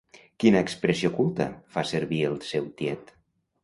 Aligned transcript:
Quina 0.43 0.63
expressió 0.67 1.13
culta 1.19 1.47
fa 1.77 1.87
servir 1.93 2.25
el 2.35 2.43
seu 2.57 2.71
tiet? 2.83 3.19